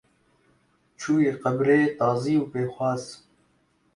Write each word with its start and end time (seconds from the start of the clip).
Çûyî 0.99 1.33
qebrê 1.41 1.81
tazî 1.99 2.35
û 2.41 2.43
pêxwas 2.51 3.03